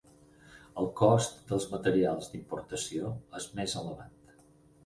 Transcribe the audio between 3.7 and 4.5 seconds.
elevat.